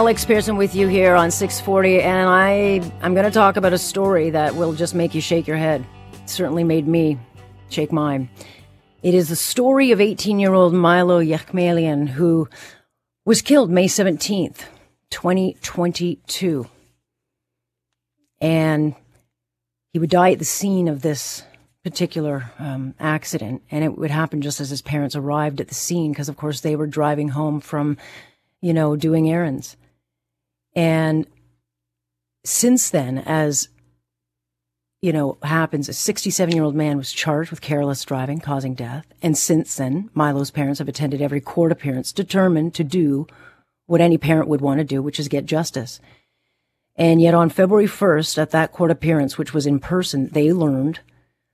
[0.00, 3.78] Alex Pearson with you here on 640, and I, I'm going to talk about a
[3.78, 5.84] story that will just make you shake your head.
[6.14, 7.18] It certainly made me
[7.68, 8.30] shake mine.
[9.02, 12.48] It is the story of 18 year old Milo Yekhmelian, who
[13.26, 14.62] was killed May 17th,
[15.10, 16.66] 2022.
[18.40, 18.94] And
[19.92, 21.42] he would die at the scene of this
[21.84, 23.60] particular um, accident.
[23.70, 26.62] And it would happen just as his parents arrived at the scene, because, of course,
[26.62, 27.98] they were driving home from,
[28.62, 29.76] you know, doing errands.
[30.74, 31.26] And
[32.44, 33.68] since then, as
[35.02, 39.06] you know, happens, a 67 year old man was charged with careless driving causing death.
[39.22, 43.26] And since then, Milo's parents have attended every court appearance determined to do
[43.86, 46.00] what any parent would want to do, which is get justice.
[46.96, 51.00] And yet on February 1st, at that court appearance, which was in person, they learned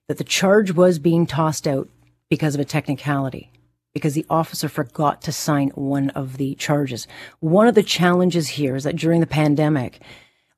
[0.08, 1.88] that the charge was being tossed out
[2.28, 3.50] because of a technicality,
[3.96, 7.08] because the officer forgot to sign one of the charges.
[7.40, 10.02] One of the challenges here is that during the pandemic,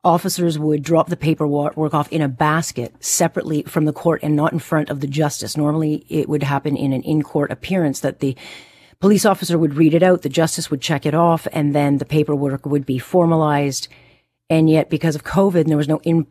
[0.03, 4.53] officers would drop the paperwork off in a basket separately from the court and not
[4.53, 5.57] in front of the justice.
[5.57, 8.37] Normally it would happen in an in-court appearance that the
[8.99, 12.05] police officer would read it out, the justice would check it off, and then the
[12.05, 13.87] paperwork would be formalized.
[14.51, 16.27] And yet because of COVID there was no in,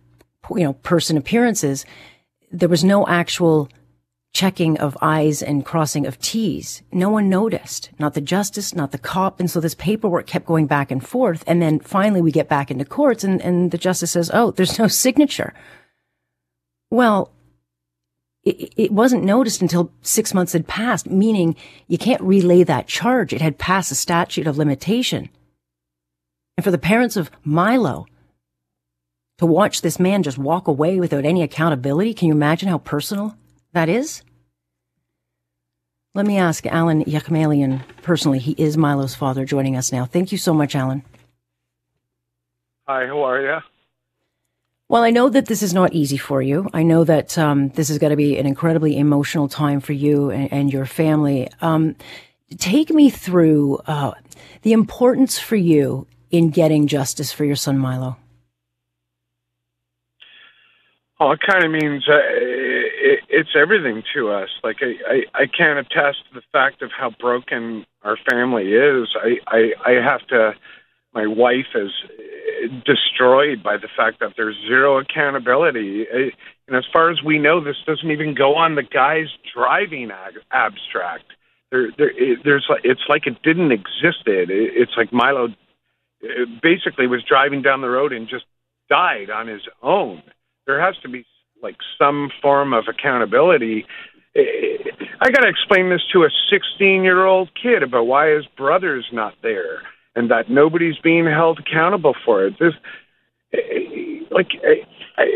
[0.49, 1.85] you know, person appearances,
[2.51, 3.69] there was no actual
[4.37, 6.83] checking of I's and crossing of T's.
[6.91, 9.39] No one noticed, not the justice, not the cop.
[9.39, 11.43] And so this paperwork kept going back and forth.
[11.47, 14.77] And then finally we get back into courts and, and the justice says, Oh, there's
[14.77, 15.55] no signature.
[16.91, 17.31] Well,
[18.43, 21.55] it, it wasn't noticed until six months had passed, meaning
[21.87, 23.33] you can't relay that charge.
[23.33, 25.29] It had passed the statute of limitation.
[26.57, 28.05] And for the parents of Milo
[29.39, 33.35] to watch this man just walk away without any accountability, can you imagine how personal
[33.73, 34.21] that is?
[36.17, 38.39] Let me ask Alan Yekhmelian personally.
[38.39, 40.05] He is Milo's father joining us now.
[40.05, 41.03] Thank you so much, Alan.
[42.87, 43.57] Hi, how are you?
[44.89, 46.71] Well, I know that this is not easy for you.
[46.73, 50.31] I know that um, this is going to be an incredibly emotional time for you
[50.31, 51.49] and, and your family.
[51.61, 51.95] Um,
[52.57, 54.13] take me through uh,
[54.63, 58.17] the importance for you in getting justice for your son Milo.
[61.19, 64.49] Oh, it kind of means uh, it, it's everything to us.
[64.63, 69.09] Like I, I, I can't attest to the fact of how broken our family is.
[69.15, 70.53] I, I, I have to.
[71.13, 71.91] My wife is
[72.85, 76.05] destroyed by the fact that there's zero accountability.
[76.67, 80.43] And as far as we know, this doesn't even go on the guy's driving ag-
[80.51, 81.25] abstract.
[81.71, 84.27] There, there, it, there's, it's like it didn't exist.
[84.27, 85.47] It, it's like Milo
[86.61, 88.45] basically was driving down the road and just
[88.89, 90.21] died on his own.
[90.67, 91.25] There has to be
[91.63, 93.85] like some form of accountability.
[94.35, 99.07] I got to explain this to a 16 year old kid about why his brother's
[99.11, 99.81] not there
[100.15, 102.59] and that nobody's being held accountable for it.
[102.59, 102.73] This,
[104.29, 104.51] like,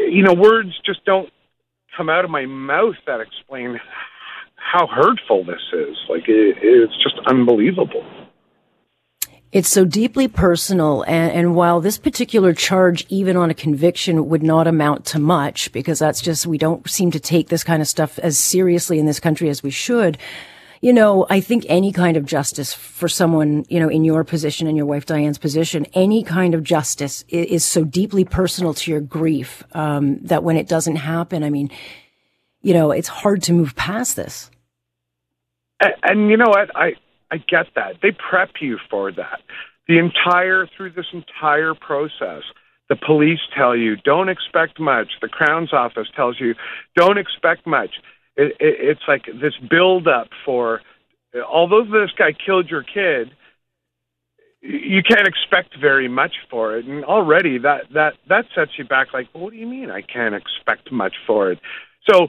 [0.09, 1.29] you know, words just don't
[1.95, 3.79] come out of my mouth that explain
[4.55, 5.97] how hurtful this is.
[6.09, 8.05] Like, it's just unbelievable.
[9.51, 11.03] It's so deeply personal.
[11.03, 15.71] And, and, while this particular charge, even on a conviction, would not amount to much,
[15.73, 19.05] because that's just, we don't seem to take this kind of stuff as seriously in
[19.05, 20.17] this country as we should.
[20.79, 24.67] You know, I think any kind of justice for someone, you know, in your position
[24.67, 28.89] and your wife Diane's position, any kind of justice is, is so deeply personal to
[28.89, 31.69] your grief, um, that when it doesn't happen, I mean,
[32.61, 34.49] you know, it's hard to move past this.
[35.81, 36.75] And, and you know what?
[36.75, 36.93] I,
[37.31, 37.95] I get that.
[38.01, 39.41] They prep you for that.
[39.87, 42.43] The entire, through this entire process,
[42.89, 45.13] the police tell you, don't expect much.
[45.21, 46.55] The Crown's office tells you,
[46.95, 47.91] don't expect much.
[48.35, 50.81] It, it, it's like this build up for,
[51.47, 53.31] although this guy killed your kid,
[54.61, 56.85] you can't expect very much for it.
[56.85, 60.01] And already that, that, that sets you back like, well, what do you mean I
[60.01, 61.59] can't expect much for it?
[62.09, 62.27] So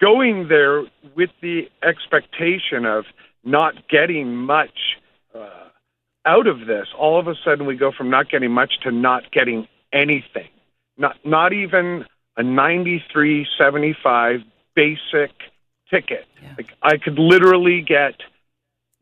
[0.00, 0.84] going there
[1.14, 3.04] with the expectation of,
[3.44, 4.98] not getting much
[5.34, 5.48] uh,
[6.24, 9.30] out of this, all of a sudden we go from not getting much to not
[9.30, 10.48] getting anything.
[10.96, 12.06] Not not even
[12.36, 14.44] a 93.75
[14.74, 15.30] basic
[15.90, 16.26] ticket.
[16.42, 16.54] Yeah.
[16.56, 18.14] Like I could literally get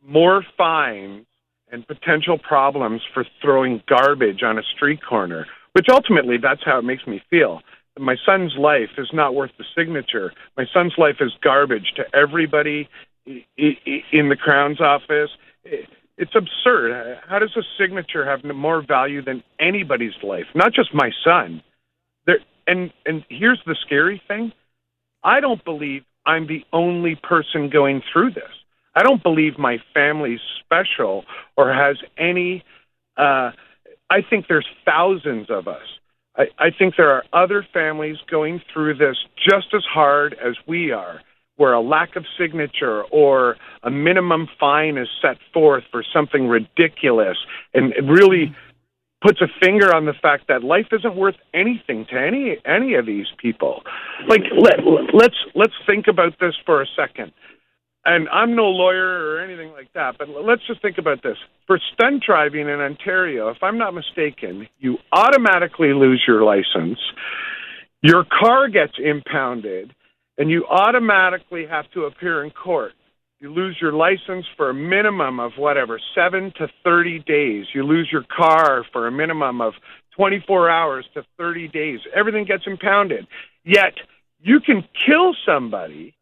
[0.05, 1.27] more fines
[1.71, 6.85] and potential problems for throwing garbage on a street corner, which ultimately that's how it
[6.85, 7.63] makes me feel.
[7.99, 10.33] My son's life is not worth the signature.
[10.57, 12.89] My son's life is garbage to everybody
[13.27, 15.31] in the Crown's office.
[15.65, 17.19] It's absurd.
[17.27, 20.47] How does a signature have more value than anybody's life?
[20.55, 21.63] Not just my son.
[22.27, 24.53] There, and and here's the scary thing.
[25.25, 28.45] I don't believe I'm the only person going through this.
[28.95, 31.25] I don't believe my family's special
[31.57, 32.63] or has any
[33.17, 33.53] uh,
[34.11, 35.87] I think there's thousands of us.
[36.37, 40.93] I, I think there are other families going through this just as hard as we
[40.93, 41.21] are,
[41.57, 47.37] where a lack of signature or a minimum fine is set forth for something ridiculous
[47.75, 48.55] and it really
[49.21, 53.07] puts a finger on the fact that life isn't worth anything to any any of
[53.07, 53.83] these people.
[54.29, 54.81] Like let,
[55.15, 57.33] let's let's think about this for a second
[58.05, 61.37] and I'm no lawyer or anything like that, but let's just think about this.
[61.67, 66.99] For stunt driving in Ontario, if I'm not mistaken, you automatically lose your license,
[68.03, 69.95] your car gets impounded,
[70.39, 72.93] and you automatically have to appear in court.
[73.41, 77.67] You lose your license for a minimum of whatever, seven to 30 days.
[77.75, 79.75] You lose your car for a minimum of
[80.17, 82.01] 24 hours to 30 days.
[82.15, 83.27] Everything gets impounded.
[83.65, 83.95] Yet,
[84.41, 86.15] you can kill somebody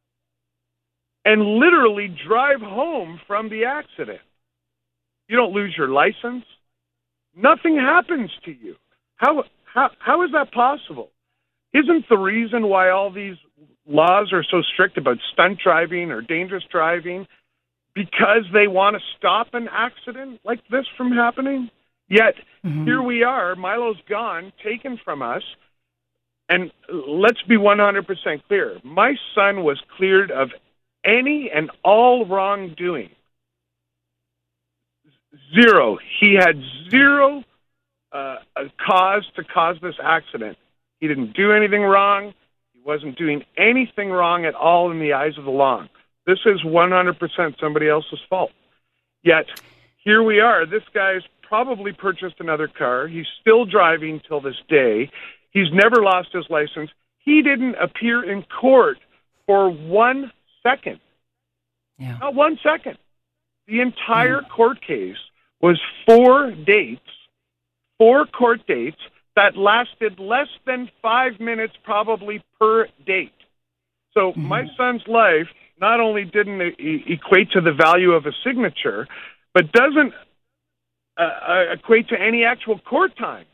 [1.25, 4.21] and literally drive home from the accident.
[5.29, 6.45] You don't lose your license.
[7.37, 8.77] Nothing happens to you.
[9.17, 11.11] How, how, how is that possible?
[11.73, 13.37] Isn't the reason why all these
[13.87, 17.27] laws are so strict about stunt driving or dangerous driving
[17.95, 21.71] because they want to stop an accident like this from happening?
[22.09, 22.35] Yet
[22.65, 22.85] mm-hmm.
[22.85, 25.43] here we are, Milo's gone, taken from us.
[26.49, 28.81] And let's be 100% clear.
[28.83, 30.51] My son was cleared of
[31.05, 33.11] any and all wrongdoing.
[35.55, 35.99] Zero.
[36.21, 36.61] He had
[36.91, 37.45] zero
[38.11, 38.37] uh,
[38.85, 40.59] cause to cause this accident.
[40.99, 42.35] He didn't do anything wrong.
[42.83, 45.87] He wasn't doing anything wrong at all in the eyes of the law.
[46.27, 48.53] This is 100% somebody else's fault.
[49.23, 49.47] Yet,
[49.99, 50.65] here we are.
[50.65, 53.07] This guy's probably purchased another car.
[53.07, 55.11] He's still driving till this day.
[55.51, 56.91] He's never lost his license.
[57.19, 58.99] He didn't appear in court
[59.47, 61.01] for one second.
[61.99, 62.17] Yeah.
[62.19, 62.97] Not one second.
[63.67, 64.49] The entire mm.
[64.49, 65.19] court case
[65.61, 67.11] was four dates,
[67.99, 69.01] four court dates
[69.41, 73.33] that lasted less than five minutes, probably per date.
[74.13, 75.49] So mm my son's life
[75.81, 79.07] not only didn't e- equate to the value of a signature,
[79.55, 80.13] but doesn't
[81.17, 83.47] uh, uh, equate to any actual court time.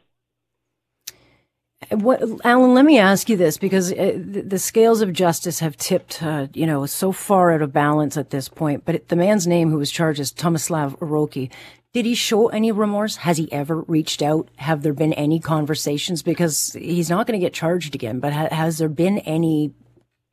[1.90, 4.18] What, Alan, let me ask you this because uh,
[4.54, 8.30] the scales of justice have tipped, uh, you know, so far out of balance at
[8.30, 8.84] this point.
[8.84, 11.50] But the man's name who was charged is Tomislav Oroki.
[11.96, 13.16] Did he show any remorse?
[13.16, 14.50] Has he ever reached out?
[14.56, 16.22] Have there been any conversations?
[16.22, 19.72] Because he's not going to get charged again, but ha- has there been any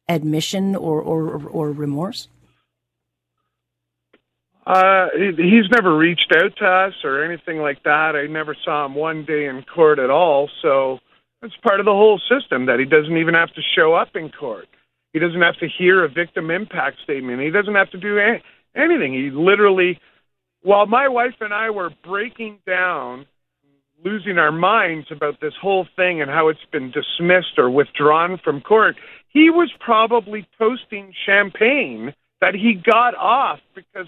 [0.10, 2.28] admission or, or, or remorse?
[4.68, 8.18] Uh, he's never reached out to us or anything like that.
[8.18, 10.50] I never saw him one day in court at all.
[10.62, 11.00] So,
[11.44, 14.32] it's part of the whole system that he doesn't even have to show up in
[14.32, 14.68] court.
[15.14, 17.42] He doesn't have to hear a victim impact statement.
[17.42, 18.44] He doesn't have to do any,
[18.76, 19.14] anything.
[19.14, 19.98] He literally,
[20.64, 23.26] while my wife and I were breaking down,
[24.04, 28.62] losing our minds about this whole thing and how it's been dismissed or withdrawn from
[28.62, 28.96] court,
[29.30, 34.08] he was probably toasting champagne that he got off because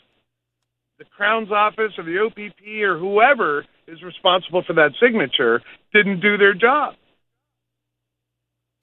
[0.98, 5.62] the Crown's office or the OPP or whoever is responsible for that signature
[5.94, 6.96] didn't do their job.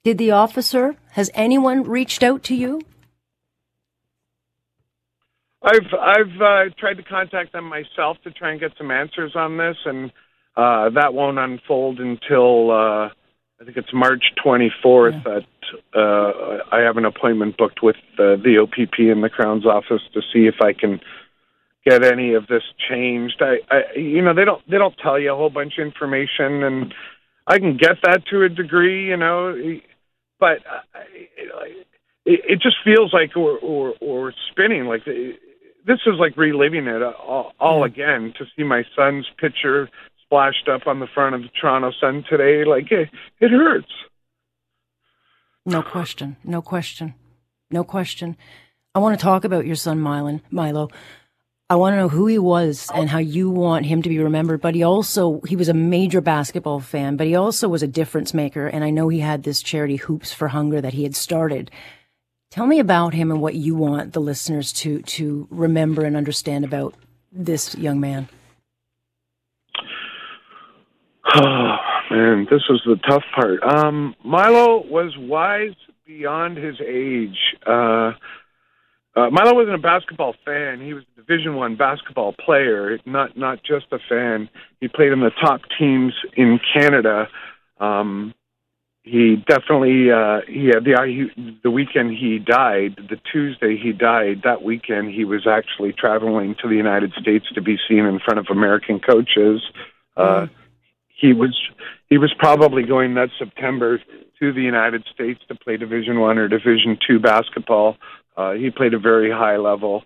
[0.03, 2.81] Did the officer, has anyone reached out to you?
[5.63, 9.57] I've I've uh, tried to contact them myself to try and get some answers on
[9.57, 10.11] this, and
[10.57, 13.09] uh, that won't unfold until uh,
[13.61, 15.13] I think it's March 24th.
[15.13, 15.21] Yeah.
[15.23, 15.45] That
[15.97, 20.21] uh, I have an appointment booked with uh, the OPP in the Crown's office to
[20.33, 20.99] see if I can
[21.85, 23.41] get any of this changed.
[23.41, 26.63] I, I you know they don't they don't tell you a whole bunch of information,
[26.63, 26.93] and
[27.47, 29.07] I can get that to a degree.
[29.07, 29.55] You know,
[30.41, 30.99] but uh,
[32.25, 34.85] it, it just feels like we're, we're, we're spinning.
[34.85, 35.01] Like
[35.85, 39.89] this is like reliving it uh, all, all again to see my son's picture
[40.23, 42.65] splashed up on the front of the Toronto Sun today.
[42.65, 43.09] Like it,
[43.39, 43.91] it hurts.
[45.65, 46.37] No question.
[46.43, 47.13] No question.
[47.71, 48.37] No question.
[48.95, 50.89] I want to talk about your son, Mylon, Milo.
[51.69, 54.61] I want to know who he was and how you want him to be remembered.
[54.61, 58.33] But he also, he was a major basketball fan, but he also was a difference
[58.33, 58.67] maker.
[58.67, 61.71] And I know he had this charity Hoops for Hunger that he had started.
[62.53, 66.63] Tell me about him and what you want the listeners to, to remember and understand
[66.63, 66.93] about
[67.31, 68.29] this young man.
[71.33, 71.75] Oh,
[72.11, 73.63] man, this was the tough part.
[73.63, 75.73] Um, Milo was wise
[76.05, 77.39] beyond his age.
[77.65, 78.11] Uh,
[79.15, 80.79] uh, Milo wasn't a basketball fan.
[80.79, 84.47] He was a Division One basketball player, not not just a fan.
[84.79, 87.29] He played in the top teams in Canada.
[87.79, 88.35] Um,
[89.03, 94.41] he definitely uh, he had the he, the weekend he died, the Tuesday he died.
[94.45, 98.39] That weekend he was actually traveling to the United States to be seen in front
[98.39, 99.61] of American coaches.
[100.15, 100.49] Uh, mm.
[101.07, 101.53] he was
[102.09, 103.99] he was probably going that September
[104.39, 107.97] to the United States to play Division One or Division Two basketball.
[108.37, 110.03] Uh, he played a very high level.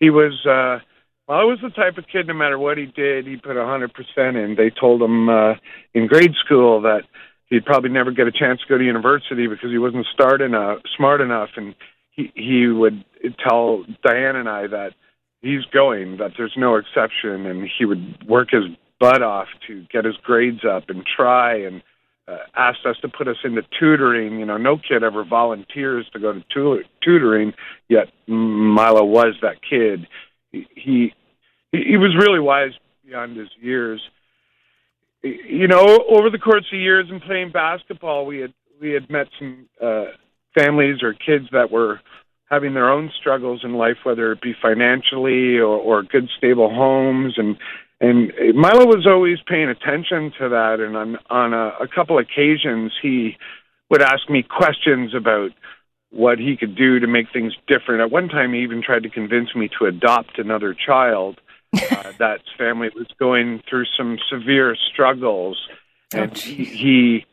[0.00, 0.82] He was uh,
[1.28, 2.26] well, I was the type of kid.
[2.26, 4.56] No matter what he did, he put a hundred percent in.
[4.56, 5.54] They told him uh,
[5.94, 7.02] in grade school that
[7.50, 10.78] he'd probably never get a chance to go to university because he wasn't start enough,
[10.96, 11.74] smart enough, and
[12.10, 13.04] he he would
[13.46, 14.94] tell Diane and I that
[15.40, 18.64] he's going, that there's no exception, and he would work his
[18.98, 21.82] butt off to get his grades up and try and
[22.26, 24.38] uh, asked us to put us into tutoring.
[24.38, 27.52] You know, no kid ever volunteers to go to tu- tutoring,
[27.88, 30.06] yet Milo was that kid.
[30.52, 31.14] He, he
[31.72, 32.72] he was really wise
[33.04, 34.00] beyond his years.
[35.24, 39.28] You know, over the course of years in playing basketball, we had we had met
[39.38, 40.06] some uh,
[40.56, 42.00] families or kids that were
[42.50, 47.34] having their own struggles in life, whether it be financially or, or good stable homes
[47.38, 47.56] and
[48.00, 52.92] and Milo was always paying attention to that and on on a, a couple occasions
[53.00, 53.36] he
[53.90, 55.52] would ask me questions about
[56.10, 58.00] what he could do to make things different.
[58.00, 61.40] At one time he even tried to convince me to adopt another child.
[61.74, 65.58] Uh, that family was going through some severe struggles.
[66.12, 67.26] And oh, he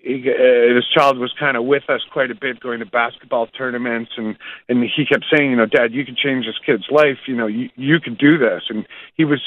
[0.00, 3.46] he, uh, his child was kind of with us quite a bit going to basketball
[3.46, 4.12] tournaments.
[4.16, 4.36] And
[4.68, 7.18] and he kept saying you know dad you can change this kid's life.
[7.26, 8.64] You know you you can do this.
[8.68, 9.40] And he was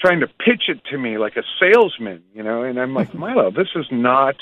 [0.00, 2.62] trying to pitch it to me like a salesman you know?
[2.62, 4.36] And i'm like milo this is not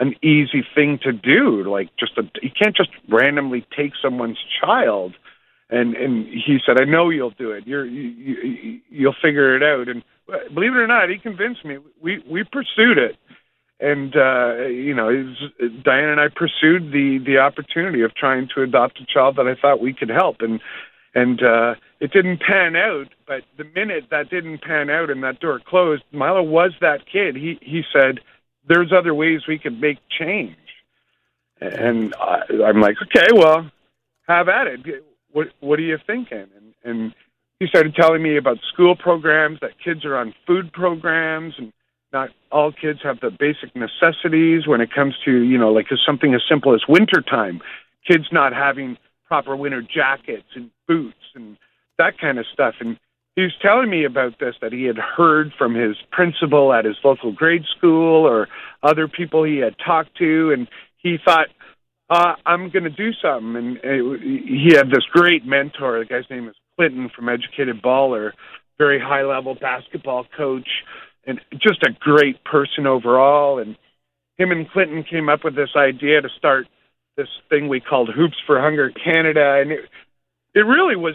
[0.00, 1.62] an easy thing to do.
[1.70, 5.14] Like just a you can't just randomly take someone's child
[5.70, 9.62] and and he said i know you'll do it you're you, you you'll figure it
[9.62, 10.02] out and
[10.54, 13.16] believe it or not he convinced me we we pursued it
[13.80, 15.50] and uh, you know, was,
[15.82, 19.54] Diane and I pursued the the opportunity of trying to adopt a child that I
[19.54, 20.60] thought we could help, and
[21.14, 23.08] and uh, it didn't pan out.
[23.26, 27.36] But the minute that didn't pan out and that door closed, Milo was that kid.
[27.36, 28.20] He he said,
[28.68, 30.56] "There's other ways we could make change,"
[31.60, 33.70] and I, I'm like, "Okay, well,
[34.28, 35.04] have at it.
[35.32, 37.14] What what are you thinking?" And and
[37.58, 41.72] he started telling me about school programs that kids are on food programs and
[42.12, 46.34] not all kids have the basic necessities when it comes to you know like something
[46.34, 47.60] as simple as wintertime.
[48.06, 48.96] Kids not having
[49.26, 51.56] proper winter jackets and boots and
[51.98, 52.74] that kind of stuff.
[52.80, 52.98] And
[53.36, 56.96] he was telling me about this that he had heard from his principal at his
[57.04, 58.48] local grade school or
[58.82, 60.50] other people he had talked to.
[60.50, 61.46] And he thought
[62.10, 63.56] uh, I'm going to do something.
[63.56, 66.00] And uh, he had this great mentor.
[66.00, 68.32] The guy's name is Clinton from Educated Baller,
[68.78, 70.68] very high level basketball coach
[71.26, 73.58] and just a great person overall.
[73.58, 73.76] And
[74.38, 76.66] him and Clinton came up with this idea to start
[77.16, 79.80] this thing we called Hoops for Hunger Canada, and it
[80.54, 81.14] it really was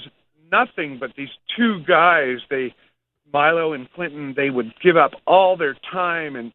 [0.52, 2.38] nothing but these two guys.
[2.50, 2.76] They
[3.34, 4.34] Milo and Clinton.
[4.36, 6.52] They would give up all their time and.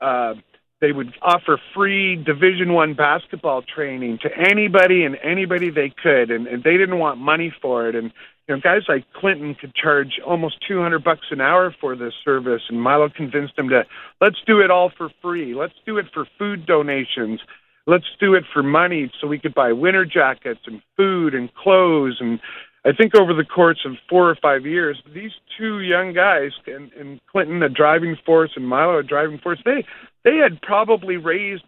[0.00, 0.34] Uh,
[0.80, 6.46] they would offer free division one basketball training to anybody and anybody they could and,
[6.46, 8.12] and they didn't want money for it and
[8.50, 12.62] you know, guys like Clinton could charge almost 200 bucks an hour for this service,
[12.68, 13.84] and Milo convinced him to
[14.20, 15.54] let's do it all for free.
[15.54, 17.38] Let's do it for food donations.
[17.86, 22.16] Let's do it for money so we could buy winter jackets and food and clothes.
[22.18, 22.40] And
[22.84, 26.92] I think over the course of four or five years, these two young guys, and,
[26.94, 29.84] and Clinton, a driving force, and Milo, a driving force, they
[30.24, 31.64] they had probably raised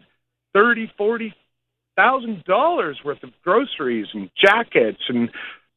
[0.53, 1.33] thirty, forty
[1.95, 5.29] thousand dollars worth of groceries and jackets and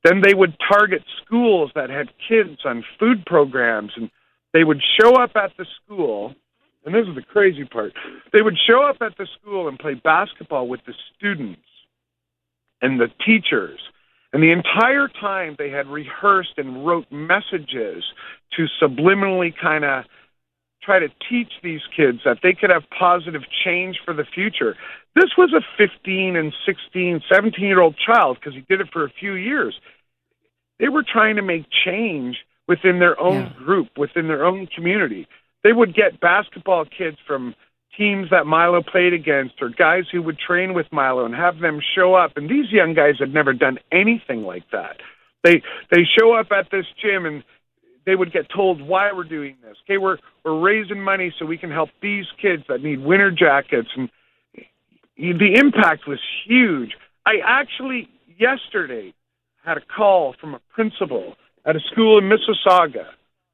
[0.06, 4.09] then they would target schools that had kids on food programs, and
[4.52, 6.33] they would show up at the school.
[6.85, 7.92] And this is the crazy part.
[8.33, 11.61] They would show up at the school and play basketball with the students
[12.80, 13.80] and the teachers.
[14.33, 18.04] And the entire time they had rehearsed and wrote messages
[18.56, 20.04] to subliminally kind of
[20.87, 24.76] try to teach these kids that they could have positive change for the future.
[25.14, 29.05] This was a 15 and 16, 17 year old child because he did it for
[29.05, 29.75] a few years
[30.78, 32.38] they were trying to make change
[32.69, 33.52] within their own yeah.
[33.64, 35.26] group, within their own community.
[35.62, 37.55] They would get basketball kids from
[37.97, 41.81] teams that Milo played against or guys who would train with Milo and have them
[41.95, 42.37] show up.
[42.37, 44.99] And these young guys had never done anything like that.
[45.43, 47.43] They they show up at this gym and
[48.06, 49.76] they would get told why we're doing this.
[49.84, 53.88] Okay, we're we're raising money so we can help these kids that need winter jackets
[53.96, 54.08] and
[55.16, 56.92] the impact was huge.
[57.25, 58.08] I actually
[58.38, 59.14] yesterday
[59.64, 61.34] had a call from a principal
[61.64, 63.06] at a school in Mississauga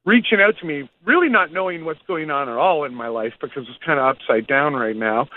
[0.05, 3.33] reaching out to me, really not knowing what's going on at all in my life
[3.41, 5.27] because it's kind of upside down right now.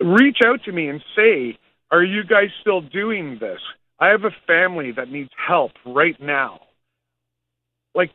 [0.00, 1.56] Reach out to me and say,
[1.90, 3.60] Are you guys still doing this?
[3.98, 6.60] I have a family that needs help right now.
[7.94, 8.10] Like,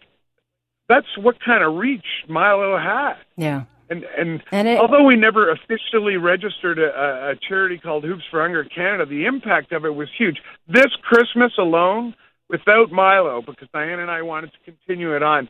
[0.87, 3.15] that's what kind of reach Milo had.
[3.35, 3.63] Yeah.
[3.89, 8.41] And and, and it, although we never officially registered a, a charity called Hoops for
[8.41, 10.37] Hunger Canada, the impact of it was huge.
[10.67, 12.13] This Christmas alone,
[12.49, 15.47] without Milo, because Diane and I wanted to continue it on,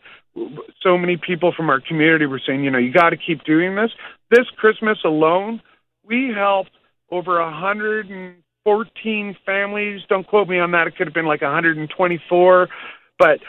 [0.84, 3.76] so many people from our community were saying, you know, you got to keep doing
[3.76, 3.92] this.
[4.30, 5.62] This Christmas alone,
[6.06, 6.72] we helped
[7.10, 10.02] over a hundred and fourteen and families.
[10.10, 10.86] Don't quote me on that.
[10.86, 12.70] It could have been like a 124.
[13.18, 13.40] But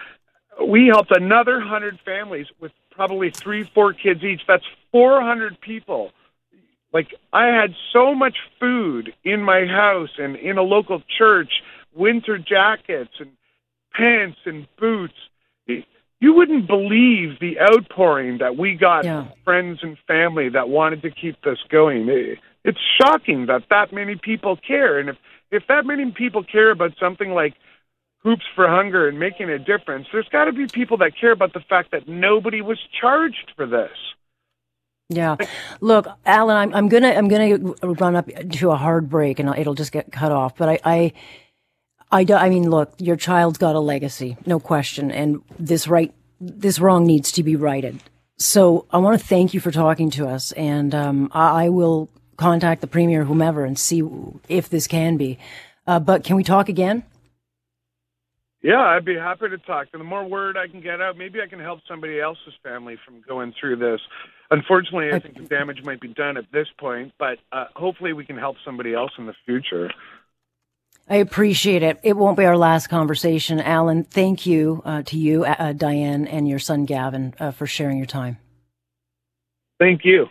[0.67, 4.43] we helped another 100 families with probably three, four kids each.
[4.47, 6.11] That's 400 people.
[6.93, 11.62] Like, I had so much food in my house and in a local church,
[11.95, 13.31] winter jackets and
[13.95, 15.15] pants and boots.
[16.21, 19.25] You wouldn't believe the outpouring that we got yeah.
[19.25, 22.09] from friends and family that wanted to keep this going
[22.65, 24.99] it's shocking that that many people care.
[24.99, 25.17] And if
[25.50, 27.55] if that many people care about something like
[28.23, 31.53] hoops for hunger and making a difference, there's got to be people that care about
[31.53, 33.91] the fact that nobody was charged for this.
[35.11, 35.37] Yeah,
[35.81, 39.75] look, Alan, I'm, I'm gonna I'm gonna run up to a hard break and it'll
[39.75, 40.57] just get cut off.
[40.57, 41.13] But I, I,
[42.13, 46.13] I, do, I mean, look, your child's got a legacy, no question, and this right,
[46.41, 48.03] this wrong needs to be righted.
[48.37, 52.11] So I want to thank you for talking to us, and um, I, I will
[52.37, 54.03] contact the premier, whomever, and see
[54.49, 55.39] if this can be.
[55.87, 57.03] Uh, but can we talk again?
[58.61, 59.87] Yeah, I'd be happy to talk.
[59.93, 62.97] And the more word I can get out, maybe I can help somebody else's family
[63.05, 64.00] from going through this.
[64.50, 68.25] Unfortunately, I think the damage might be done at this point, but uh, hopefully we
[68.25, 69.91] can help somebody else in the future.
[71.09, 72.00] I appreciate it.
[72.03, 74.05] It won't be our last conversation, Alan.
[74.05, 78.07] Thank you uh, to you, uh, Diane, and your son Gavin uh, for sharing your
[78.07, 78.38] time.
[79.79, 80.27] Thank you.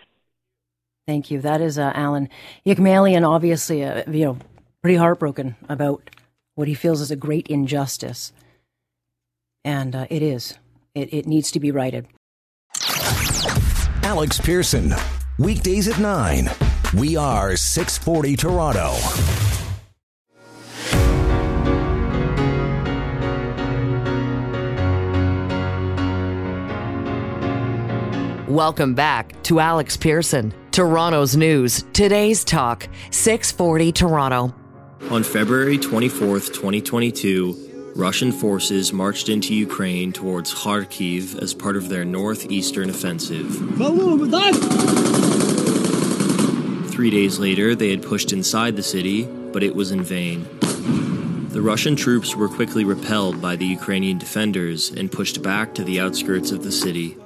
[1.08, 1.40] Thank you.
[1.40, 2.30] That is uh, Alan
[2.66, 4.38] Yekmalian, obviously, uh, you know,
[4.82, 6.10] pretty heartbroken about
[6.58, 8.34] what he feels is a great injustice.
[9.64, 10.58] And uh, it is.
[10.96, 12.08] It, it needs to be righted.
[14.02, 14.92] Alex Pearson,
[15.38, 16.50] weekdays at 9.
[16.98, 18.96] We are 640 Toronto.
[28.52, 30.52] Welcome back to Alex Pearson.
[30.72, 31.86] Toronto's news.
[31.94, 34.56] Today's talk, 640 Toronto.
[35.10, 42.04] On February 24th, 2022, Russian forces marched into Ukraine towards Kharkiv as part of their
[42.04, 43.50] northeastern offensive.
[46.92, 50.46] Three days later, they had pushed inside the city, but it was in vain.
[51.52, 56.02] The Russian troops were quickly repelled by the Ukrainian defenders and pushed back to the
[56.02, 57.18] outskirts of the city.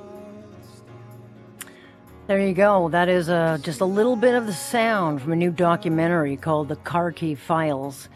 [2.32, 2.88] There you go.
[2.88, 6.70] That is uh, just a little bit of the sound from a new documentary called
[6.70, 8.08] The Kharkiv Files.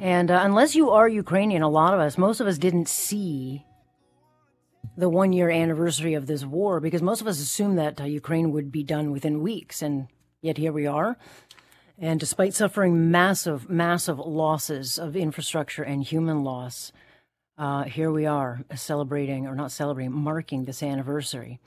[0.00, 3.66] And uh, unless you are Ukrainian, a lot of us, most of us didn't see
[4.96, 8.50] the one year anniversary of this war because most of us assumed that uh, Ukraine
[8.50, 9.82] would be done within weeks.
[9.82, 10.08] And
[10.40, 11.18] yet here we are.
[11.98, 16.92] And despite suffering massive, massive losses of infrastructure and human loss,
[17.58, 21.60] uh, here we are celebrating, or not celebrating, marking this anniversary.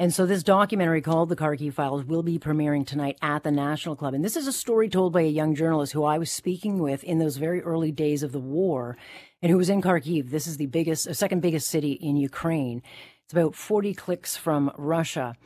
[0.00, 3.94] And so this documentary called The Kharkiv Files will be premiering tonight at the National
[3.94, 4.14] Club.
[4.14, 7.04] And this is a story told by a young journalist who I was speaking with
[7.04, 8.96] in those very early days of the war
[9.42, 10.30] and who was in Kharkiv.
[10.30, 12.82] This is the biggest, uh, second biggest city in Ukraine.
[13.24, 15.36] It's about 40 clicks from Russia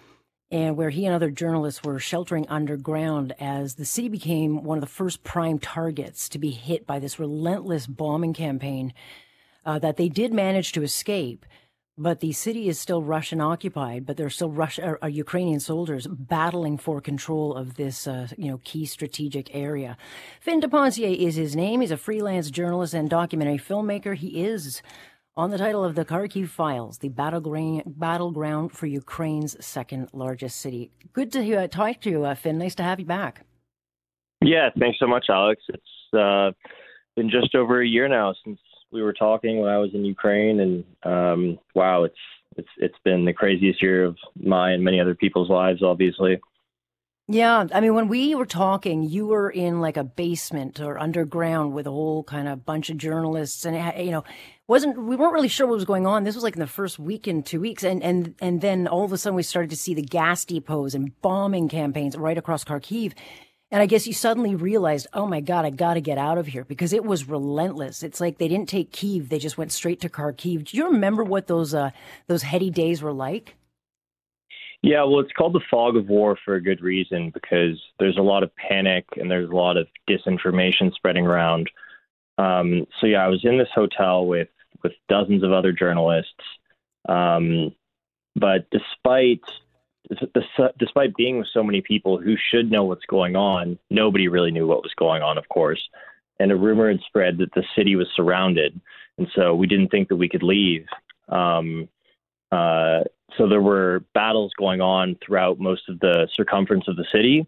[0.53, 4.83] and where he and other journalists were sheltering underground as the city became one of
[4.83, 8.95] the first prime targets to be hit by this relentless bombing campaign
[9.67, 11.45] uh, that they did manage to escape.
[11.97, 16.09] But the city is still Russian occupied, but there are still Russian, uh, Ukrainian soldiers
[16.09, 19.97] battling for control of this, uh, you know, key strategic area.
[20.41, 21.83] Finn DePontier is his name.
[21.83, 24.17] He's a freelance journalist and documentary filmmaker.
[24.17, 24.83] He is
[25.37, 30.91] on the title of the Kharkiv Files, the battleground, for Ukraine's second largest city.
[31.13, 32.59] Good to uh, talk to you, uh, Finn.
[32.59, 33.47] Nice to have you back.
[34.43, 35.63] Yeah, thanks so much, Alex.
[35.69, 36.51] It's uh,
[37.15, 38.59] been just over a year now since
[38.95, 42.15] we were talking when I was in Ukraine, and um, wow, it's
[42.57, 46.41] it's it's been the craziest year of my and many other people's lives, obviously.
[47.27, 51.73] Yeah, I mean, when we were talking, you were in like a basement or underground
[51.73, 54.25] with a whole kind of bunch of journalists, and you know,
[54.69, 56.25] wasn't we weren't really sure what was going on.
[56.25, 59.05] This was like in the first week in two weeks, and and and then all
[59.05, 62.63] of a sudden we started to see the gas depots and bombing campaigns right across
[62.63, 63.15] Kharkiv,
[63.75, 66.47] and I guess you suddenly realized, oh my God, I got to get out of
[66.47, 68.05] here because it was relentless.
[68.05, 70.67] It's like they didn't take Kiev; they just went straight to Kharkiv.
[70.67, 71.91] Do you remember what those uh,
[72.29, 73.57] those heady days were like?
[74.81, 78.23] Yeah, well, it's called the fog of war for a good reason because there's a
[78.23, 81.69] lot of panic and there's a lot of disinformation spreading around.
[82.39, 84.51] Um, so yeah, I was in this hotel with
[84.85, 86.31] with dozens of other journalists,
[87.09, 87.75] um,
[88.37, 89.43] but despite
[90.79, 94.67] despite being with so many people who should know what's going on, nobody really knew
[94.67, 95.81] what was going on, of course.
[96.39, 98.81] And a rumor had spread that the city was surrounded,
[99.19, 100.87] and so we didn't think that we could leave.
[101.29, 101.89] Um,
[102.51, 103.05] uh,
[103.37, 107.47] so there were battles going on throughout most of the circumference of the city,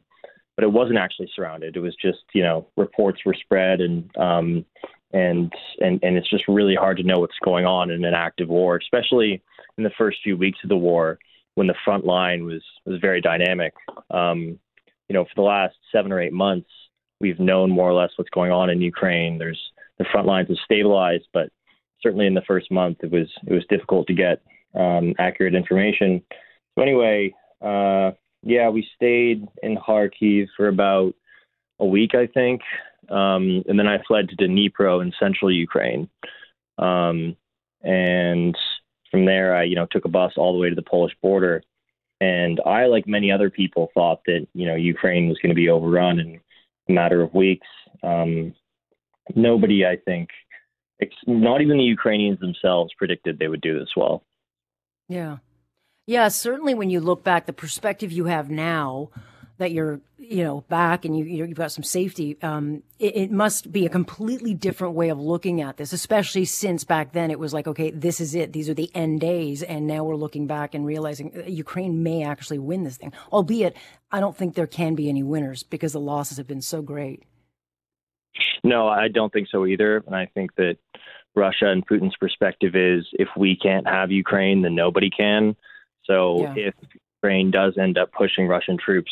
[0.55, 1.77] but it wasn't actually surrounded.
[1.77, 4.65] It was just you know reports were spread and um,
[5.13, 8.49] and and and it's just really hard to know what's going on in an active
[8.49, 9.43] war, especially
[9.79, 11.19] in the first few weeks of the war
[11.57, 13.75] when the front line was was very dynamic.
[14.11, 14.59] Um,
[15.09, 16.71] you know, for the last seven or eight months,
[17.21, 19.39] we've known more or less what's going on in Ukraine.
[19.39, 19.61] There's
[19.99, 21.51] the front lines have stabilized, but
[22.03, 24.43] certainly in the first month, it was it was difficult to get
[24.75, 26.23] um, accurate information.
[26.75, 31.15] So anyway, uh, yeah, we stayed in Kharkiv for about
[31.79, 32.61] a week, I think,
[33.09, 36.09] um, and then I fled to Dnipro in central Ukraine.
[36.79, 37.37] Um,
[37.83, 38.57] and
[39.11, 41.63] from there, I you know took a bus all the way to the Polish border.
[42.19, 45.69] And I, like many other people, thought that you know Ukraine was going to be
[45.69, 46.41] overrun in
[46.89, 47.67] a matter of weeks.
[48.03, 48.55] Um,
[49.35, 50.31] nobody, I think,
[51.27, 54.23] not even the Ukrainians themselves, predicted they would do this well.
[55.09, 55.39] Yeah.
[56.07, 59.11] Yeah, certainly when you look back, the perspective you have now
[59.59, 63.73] that you're, you know, back and you, you've got some safety, um, it, it, must
[63.73, 67.55] be a completely different way of looking at this, especially since back then it was
[67.55, 68.53] like, okay, this is it.
[68.53, 69.63] These are the end days.
[69.63, 73.77] And now we're looking back and realizing uh, Ukraine may actually win this thing, albeit
[74.11, 77.25] I don't think there can be any winners because the losses have been so great.
[78.63, 80.03] No, I don't think so either.
[80.07, 80.77] And I think that
[81.35, 85.57] Russia and Putin's perspective is if we can't have Ukraine, then nobody can.
[86.05, 86.69] So yeah.
[86.69, 86.75] if
[87.23, 89.11] Ukraine does end up pushing Russian troops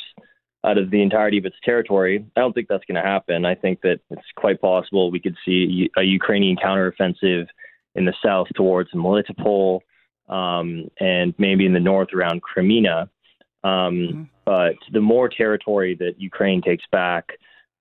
[0.65, 3.45] out of the entirety of its territory, I don't think that's going to happen.
[3.45, 7.47] I think that it's quite possible we could see a Ukrainian counteroffensive
[7.95, 9.81] in the south towards Melitopol
[10.29, 13.09] um, and maybe in the north around Crimea.
[13.63, 14.23] Um, mm-hmm.
[14.45, 17.33] But the more territory that Ukraine takes back,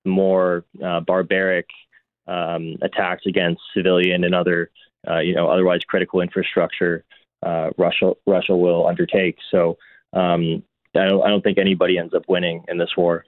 [0.04, 1.66] the more uh, barbaric
[2.26, 4.70] um, attacks against civilian and other,
[5.08, 7.04] uh, you know, otherwise critical infrastructure
[7.44, 9.36] uh, Russia Russia will undertake.
[9.50, 9.76] So
[10.12, 10.62] um,
[10.96, 13.24] I don't I don't think anybody ends up winning in this war.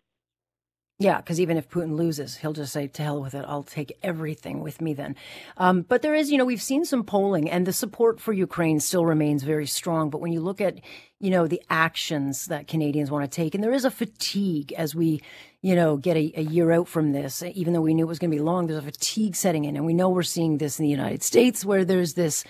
[0.98, 3.44] Yeah, because even if Putin loses, he'll just say, to hell with it.
[3.46, 5.14] I'll take everything with me then.
[5.58, 8.80] Um, but there is, you know, we've seen some polling and the support for Ukraine
[8.80, 10.08] still remains very strong.
[10.08, 10.80] But when you look at,
[11.20, 14.94] you know, the actions that Canadians want to take, and there is a fatigue as
[14.94, 15.20] we,
[15.60, 18.18] you know, get a, a year out from this, even though we knew it was
[18.18, 19.76] going to be long, there's a fatigue setting in.
[19.76, 22.42] And we know we're seeing this in the United States where there's this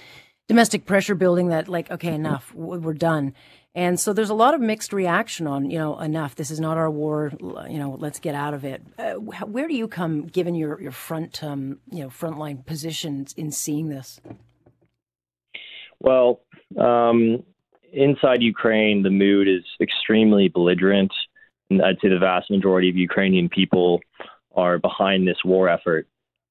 [0.46, 3.34] domestic pressure building that, like, okay, enough, we're done.
[3.76, 6.34] And so there's a lot of mixed reaction on, you know, enough.
[6.34, 7.30] This is not our war.
[7.68, 8.82] You know, let's get out of it.
[8.98, 13.52] Uh, where do you come, given your your front, um, you know, frontline positions in
[13.52, 14.18] seeing this?
[16.00, 16.40] Well,
[16.78, 17.42] um,
[17.92, 21.12] inside Ukraine, the mood is extremely belligerent,
[21.68, 24.00] and I'd say the vast majority of Ukrainian people
[24.54, 26.08] are behind this war effort.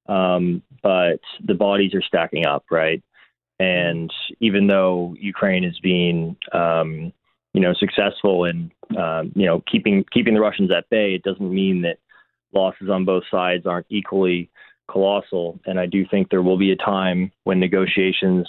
[0.07, 3.03] Um, but the bodies are stacking up, right?
[3.59, 7.13] And even though Ukraine is being, um,
[7.53, 11.53] you know, successful in, um, you know, keeping keeping the Russians at bay, it doesn't
[11.53, 11.97] mean that
[12.53, 14.49] losses on both sides aren't equally
[14.91, 15.59] colossal.
[15.65, 18.47] And I do think there will be a time when negotiations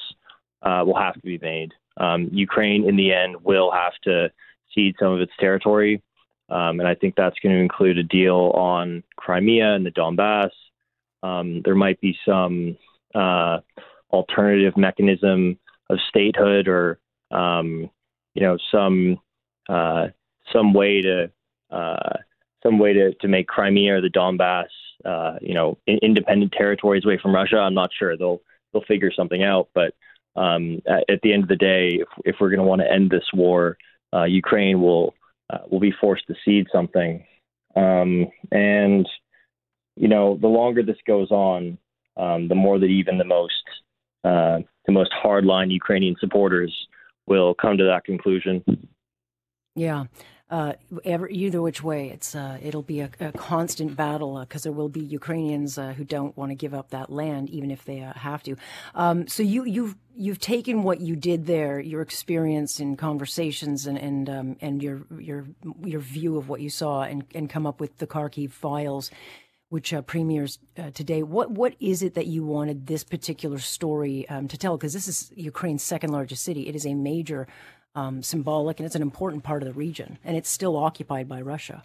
[0.62, 1.72] uh, will have to be made.
[1.98, 4.30] Um, Ukraine, in the end, will have to
[4.74, 6.02] cede some of its territory.
[6.48, 10.50] Um, and I think that's going to include a deal on Crimea and the Donbass.
[11.22, 12.76] Um, there might be some
[13.14, 13.58] uh,
[14.10, 15.58] alternative mechanism
[15.90, 16.98] of statehood or
[17.30, 17.90] um,
[18.34, 19.18] you know some
[19.68, 20.08] uh,
[20.52, 21.30] some way to
[21.70, 22.18] uh,
[22.62, 24.68] some way to, to make Crimea or the Donbass
[25.04, 27.58] uh, you know in, independent territories away from Russia.
[27.58, 28.16] I'm not sure.
[28.16, 28.40] They'll
[28.72, 29.94] they'll figure something out, but
[30.36, 33.10] um, at, the end of the day, if, if we're going to want to end
[33.10, 33.78] this war,
[34.12, 35.14] uh, Ukraine will
[35.50, 37.24] uh, will be forced to cede something,
[37.74, 39.08] um, and
[39.96, 41.78] you know the longer this goes on,
[42.16, 43.62] um, the more that even the most
[44.24, 46.72] uh, the most hardline Ukrainian supporters
[47.26, 48.64] will come to that conclusion.
[49.74, 50.04] Yeah.
[50.48, 50.74] Uh,
[51.04, 54.88] either which way, it's uh, it'll be a, a constant battle because uh, there will
[54.88, 58.12] be Ukrainians uh, who don't want to give up that land, even if they uh,
[58.12, 58.54] have to.
[58.94, 63.98] Um, so you you've you've taken what you did there, your experience in conversations, and
[63.98, 65.46] and um, and your your
[65.82, 69.10] your view of what you saw, and and come up with the Kharkiv files
[69.68, 71.22] which uh, premieres uh, today.
[71.22, 74.76] What what is it that you wanted this particular story um, to tell?
[74.76, 76.68] Because this is Ukraine's second largest city.
[76.68, 77.46] It is a major
[77.94, 81.40] um, symbolic and it's an important part of the region, and it's still occupied by
[81.40, 81.84] Russia.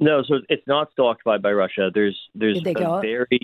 [0.00, 1.90] No, so it's not still occupied by Russia.
[1.92, 3.40] There's there's a very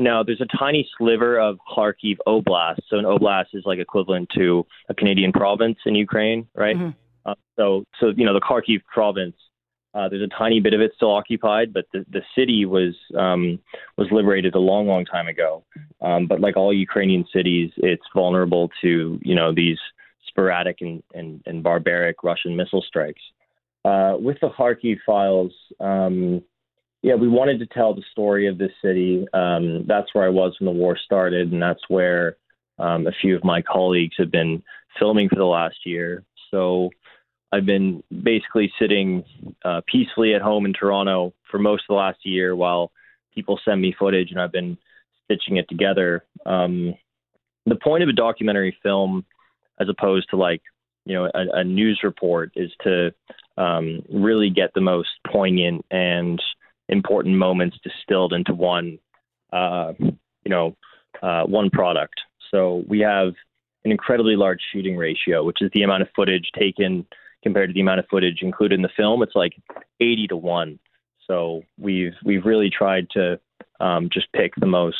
[0.00, 2.78] no, there's a tiny sliver of Kharkiv Oblast.
[2.88, 6.74] So an oblast is like equivalent to a Canadian province in Ukraine, right?
[6.74, 6.90] Mm-hmm.
[7.26, 9.36] Uh, so, so you know, the Kharkiv province,
[9.94, 13.58] uh, there's a tiny bit of it still occupied, but the, the city was um,
[13.96, 15.64] was liberated a long, long time ago.
[16.00, 19.78] Um, but like all Ukrainian cities, it's vulnerable to you know these
[20.28, 23.22] sporadic and, and, and barbaric Russian missile strikes.
[23.84, 26.42] Uh, with the Kharkiv files, um,
[27.02, 29.26] yeah, we wanted to tell the story of this city.
[29.32, 32.36] Um, that's where I was when the war started, and that's where
[32.78, 34.62] um, a few of my colleagues have been
[34.98, 36.24] filming for the last year.
[36.50, 36.90] So
[37.52, 39.24] I've been basically sitting
[39.64, 42.92] uh, peacefully at home in Toronto for most of the last year while
[43.34, 44.78] people send me footage, and I've been
[45.24, 46.24] stitching it together.
[46.46, 46.94] Um,
[47.66, 49.24] the point of a documentary film,
[49.80, 50.62] as opposed to like
[51.04, 53.12] you know a, a news report, is to
[53.56, 56.40] um, really get the most poignant and
[56.88, 58.98] important moments distilled into one,
[59.52, 60.76] uh, you know,
[61.22, 62.14] uh, one product.
[62.50, 63.32] So we have
[63.84, 67.06] an incredibly large shooting ratio, which is the amount of footage taken
[67.42, 69.22] compared to the amount of footage included in the film.
[69.22, 69.54] It's like
[70.00, 70.78] 80 to one.
[71.26, 73.38] So we've we've really tried to
[73.78, 74.96] um, just pick the most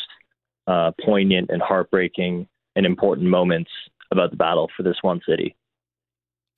[0.67, 3.71] uh, poignant and heartbreaking and important moments
[4.11, 5.57] about the battle for this one city.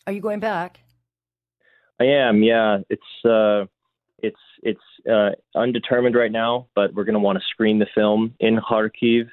[0.07, 0.81] Are you going back?
[2.01, 2.43] I am.
[2.43, 3.67] Yeah, it's uh,
[4.19, 8.35] it's it's uh, undetermined right now, but we're going to want to screen the film
[8.41, 9.29] in Kharkiv,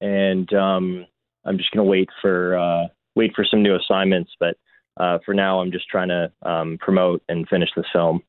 [0.00, 1.06] and um,
[1.44, 4.32] I'm just going to wait for uh, wait for some new assignments.
[4.38, 4.56] But
[4.96, 8.22] uh, for now, I'm just trying to um, promote and finish this film.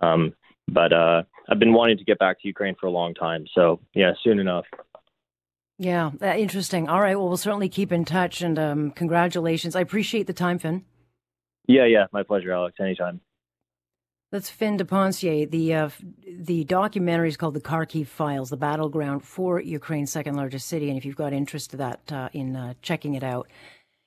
[0.00, 0.34] Um,
[0.68, 3.80] but uh, I've been wanting to get back to Ukraine for a long time, so
[3.94, 4.66] yeah, soon enough.
[5.78, 6.88] Yeah, uh, interesting.
[6.88, 9.76] All right, well, we'll certainly keep in touch, and um, congratulations.
[9.76, 10.84] I appreciate the time, Finn.
[11.66, 12.76] Yeah, yeah, my pleasure, Alex.
[12.80, 13.20] Anytime.
[14.30, 15.50] That's Finn DePontier.
[15.50, 15.90] The uh,
[16.26, 20.98] the documentary is called "The Kharkiv Files: The Battleground for Ukraine's second largest city." And
[20.98, 23.48] if you've got interest to that uh, in uh, checking it out,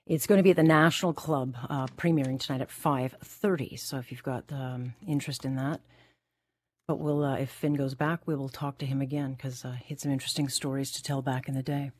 [0.07, 3.75] it's going to be at the National Club, uh, premiering tonight at five thirty.
[3.75, 5.81] So if you've got um, interest in that,
[6.87, 9.73] but we'll uh, if Finn goes back, we will talk to him again because uh,
[9.83, 11.91] he had some interesting stories to tell back in the day.